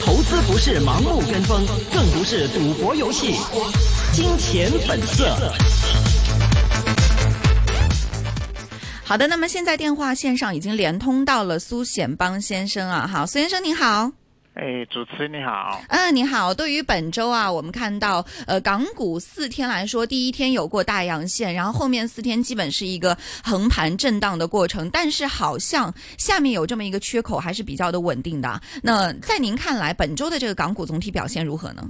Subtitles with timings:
[0.00, 3.36] 投资不是盲目跟风，更不是赌博游戏。
[4.12, 5.52] 金钱本色。
[9.04, 14.10] 好的，那么现在电话线上已经连通到了苏显邦先生啊，好，苏先生您好。
[14.60, 15.80] 哎，主持人你好。
[15.88, 16.52] 嗯，你好。
[16.52, 28.60] 对于本周啊，我们看到，呃，港股四天来说，第一天有过大阳线，然后后面四天基本是一个横盘震荡的过程，但是好像下面有这么一个缺口，还是比较的稳定的。
[28.82, 31.88] 那在您看来，本周的这个港股总体表现如何呢？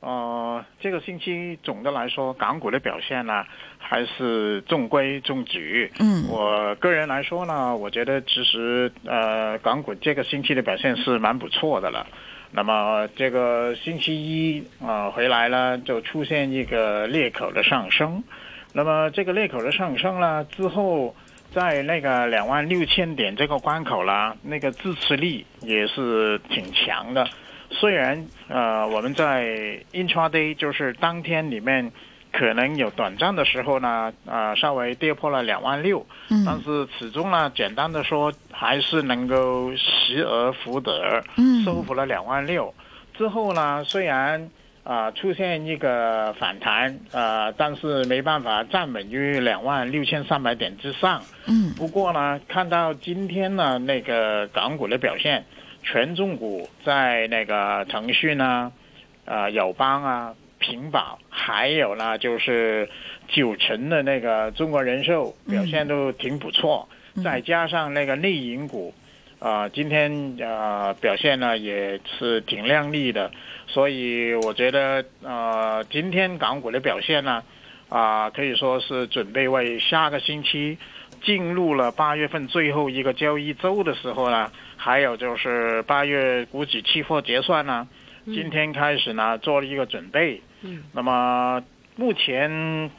[0.00, 3.44] 呃，这个星期总的来说，港股的表现呢，
[3.78, 5.90] 还是中规中矩。
[5.98, 12.06] 嗯，我个人来说呢，我觉得其实呃，港股这个星期的表现是蛮不错的了。
[12.52, 18.22] 那么这个星期一啊回来了，就出现一个裂口的上升。
[18.72, 21.16] 那么这个裂口的上升呢之后，
[21.52, 27.28] 在那个两万六千点这个关口啦，那个支持力也是挺强的。
[27.70, 31.92] 虽然呃我们在 intraday 就是当天里面
[32.32, 36.44] 可能有短暂的时候呢，呃稍微跌破了两万六，嗯。
[36.44, 41.64] 但是始终呢，简单的说还是能够失而复得，嗯。
[41.64, 42.72] 收复了两万六。
[43.14, 44.50] 之后呢，虽然
[44.84, 51.20] 啊、出现一个反弹，呃，但是没办法站稳于两万六千三百点之上。
[51.46, 51.74] 嗯。
[51.76, 55.44] 不过呢，看到今天呢那个港股的表现，
[55.82, 58.70] 权重股在那个腾讯啊、
[59.24, 62.88] 呃友邦啊、平保，还有呢就是
[63.28, 67.22] 九成的那个中国人寿表现都挺不错，嗯。
[67.22, 68.94] 再加上那个内银股，
[69.38, 73.30] 啊、今天呃表现呢也是挺靓丽的，
[73.66, 77.42] 所以我觉得呃今天港股的表现呢，
[77.88, 80.78] 啊、可以说是准备为下个星期
[81.24, 87.86] 进入了八月份最后一个交易周的时候呢，还有就是八月股指期货结算呢，
[88.24, 90.40] 今天开始呢做了一个准备。
[90.62, 91.62] 嗯，那么
[91.96, 92.90] 目前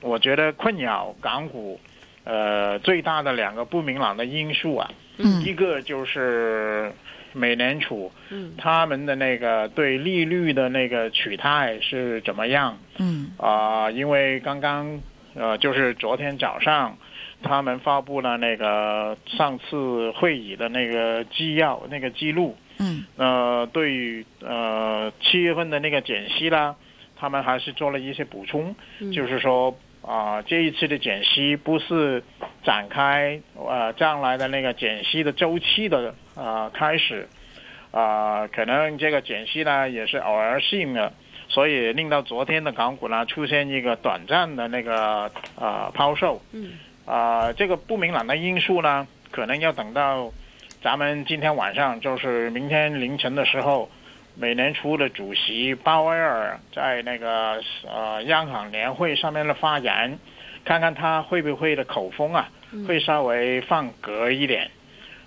[0.00, 1.78] 我觉得困扰港股
[2.24, 6.90] 呃最大的两个不明朗的因素啊，嗯一个就是
[7.32, 12.78] 美联储嗯他们的那个对利率的那个取态是怎么样？
[12.98, 14.98] 嗯啊、因为刚刚
[15.36, 16.96] 呃，就是昨天早上，
[17.42, 22.56] 他们发布了那个上次会议的那个纪要、那个记录。
[22.78, 26.74] 嗯呃，对于呃七月份的那个减息啦，
[27.16, 28.74] 他们还是做了一些补充，
[29.14, 32.22] 就是说啊、这一次的减息不是
[32.62, 37.26] 展开呃将来的那个减息的周期的啊、开始，
[37.90, 41.12] 啊、可能这个减息呢也是偶尔性的，
[41.48, 46.40] 所以令到昨天的港股呢出现一个短暂的那个啊抛售。
[46.52, 46.72] 嗯
[47.06, 50.32] 啊、这个不明朗的因素呢，可能要等到
[50.82, 53.88] 咱们今天晚上，就是明天凌晨的时候，
[54.34, 60.18] 美联储的主席鲍威尔在那个呃央行年会上面的发言，
[60.64, 62.48] 看看他会不会的口风啊，
[62.88, 64.68] 会稍微放格一点。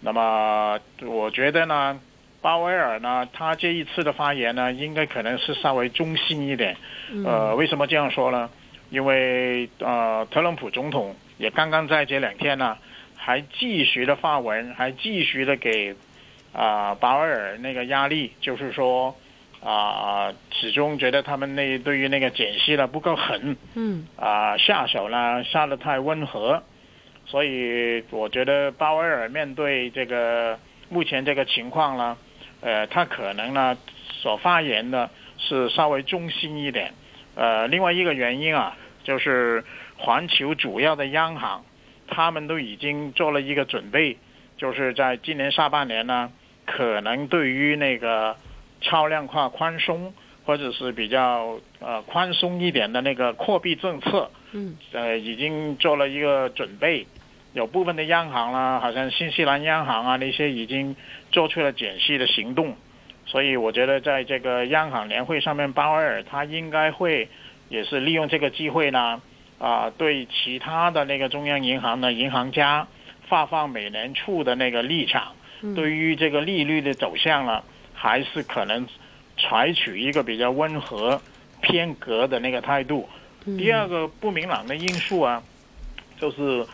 [0.00, 1.98] 那么我觉得呢，
[2.44, 6.76] 鲍威尔呢，他这一次的发言呢，应该可能是稍微中性一点。
[7.24, 8.50] 呃，为什么这样说呢？
[8.90, 12.76] 因为呃，特朗普总统也刚刚在这两天呢，
[13.16, 15.96] 还继续的发文，还继续的给
[16.52, 19.16] 啊、鲍威尔那个压力，就是说
[19.62, 26.62] 啊、始终觉得他们那对于那个减息呢不够狠，嗯啊、下手呢下得太温和，
[27.24, 30.58] 所以我觉得鲍威尔面对这个
[30.90, 32.16] 目前这个情况呢，
[32.64, 33.76] 呃，他可能呢
[34.22, 36.94] 所发言的是稍微中心一点。
[37.34, 39.62] 呃，另外一个原因啊，就是
[39.98, 41.62] 环球主要的央行，
[42.08, 44.16] 他们都已经做了一个准备，
[44.56, 46.32] 就是在今年下半年呢，
[46.64, 48.34] 可能对于那个
[48.80, 50.14] 超量化宽松
[50.46, 57.06] 或者是比较呃宽松一点的那个货币政策，嗯，呃，已经做了一个准备。
[57.54, 60.94] 有部分的央行啦，好像新西兰央行啊那些已经
[61.30, 62.76] 做出了减息的行动，
[63.26, 67.28] 所以我觉得在这个央行年会上面，鲍威尔他应该会
[67.68, 69.22] 也是利用这个机会呢，
[69.58, 72.86] 啊、对其他的那个中央银行的银行家
[73.28, 75.32] 发放美联储的那个立场，
[75.76, 77.62] 对于这个利率的走向呢，
[77.94, 78.84] 还是可能
[79.38, 81.22] 采取一个比较温和
[81.60, 83.08] 偏格的那个态度。
[83.58, 85.42] 第二个不明朗的因素啊，
[86.18, 86.66] 就是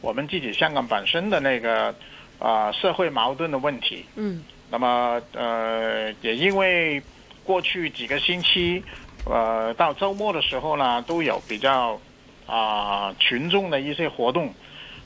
[0.00, 1.94] 我们自己香港本身的那个
[2.38, 4.04] 啊、社会矛盾的问题。
[4.16, 7.00] 嗯那么呃，也因为
[7.44, 8.82] 过去几个星期，
[9.24, 12.00] 呃，到周末的时候呢，都有比较
[12.46, 14.52] 啊、群众的一些活动。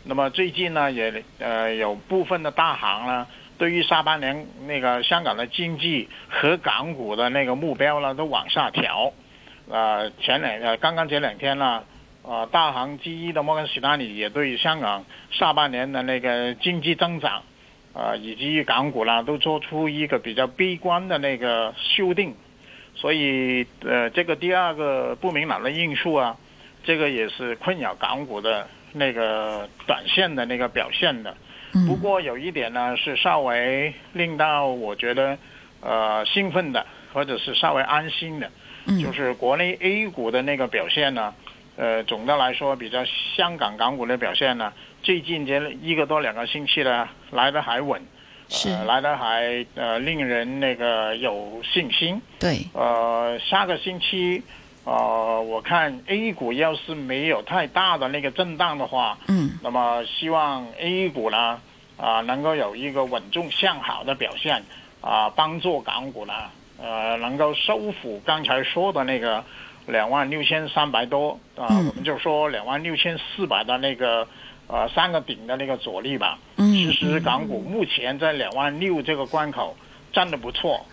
[0.03, 3.27] 那么最近呢，也呃有部分的大行呢，
[3.59, 9.13] 对于下半年那个香港的经济和港股的那个目标呢，都往下调。
[9.69, 11.85] 呃，前两呃刚刚这两天呢，
[12.23, 17.43] 呃，大行之一的摩根士丹利也对香港下半年的那个经济增长，
[17.95, 22.35] 呃，以及港股啦，都做出一个比较悲观的那个修订。
[22.95, 26.37] 所以，呃，这个第二个不明朗的因素啊，
[26.85, 31.35] 这个也是困扰港股的那个短线的那个表现的。
[31.87, 35.39] 不过有一点呢，是稍微令到我觉得
[35.81, 38.51] 呃兴奋的，或者是稍微安心的，
[39.01, 41.33] 就是国内 A 股的那个表现呢，
[41.77, 43.05] 呃，总的来说比较
[43.37, 44.73] 香港港股的表现呢，
[45.03, 48.03] 最近这一个多两个星期呢，来的还稳，
[48.49, 52.21] 是来的还呃令人那个有信心。
[52.39, 54.43] 对，呃，下个星期。
[54.83, 61.61] 呃，我看 A 股要是没有太大的那个震荡的话，嗯，那么希望 A 股呢，
[61.99, 64.65] 啊，能够有一个稳重向好的表现，
[65.03, 66.33] 啊，帮助港股呢，
[66.83, 69.45] 呃，能够收复刚才说的那个
[69.87, 74.27] 两万六千三百多，啊，我们就说两万六千四百的那个
[74.67, 76.39] 呃三个顶的那个阻力吧。
[76.57, 79.77] 嗯，其实港股目前在两万六这个关口
[80.13, 80.87] 站得不错，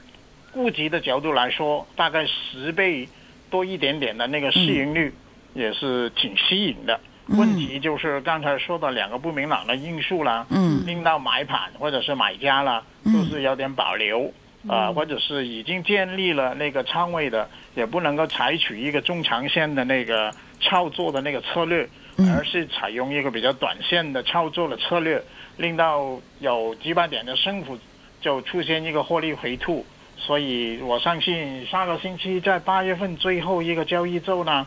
[0.52, 3.08] 估值的角度来说，大概十倍。
[3.50, 5.14] 多一点点的那个市盈率
[5.54, 7.00] 也是挺吸引的。
[7.28, 14.30] 问题就是刚才说的两个不明朗的因素啦，嗯令到买盘或者是买家啦都是有点保留
[14.66, 21.88] 啊，或者是已经建立了那个仓位的，也不能够采取一个中长线的那个操作的那个策略，
[22.36, 25.22] 而是采用一个比较短线的操作的策略，
[25.58, 27.78] 令到有几百点的升幅
[28.20, 29.86] 就出现一个获利回吐。
[30.18, 34.66] 所以我相信下个星期在八月份最后一个交易周呢，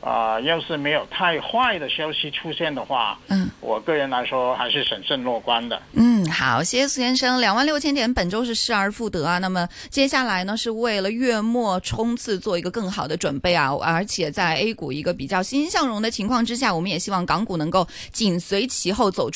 [0.00, 5.80] 啊，要是没有太坏的消息出现的话，嗯，我个人来说还是审慎乐观的。
[5.92, 9.38] 嗯，好，谢谢苏先生，两万六千点本周是失而复得啊。
[9.38, 19.26] 那么接下来呢，是为了月末冲刺做一个更好的准备啊，而且在 A 股一个比较欣欣向荣的情况之下，我们也希望港股能够紧随其后走出。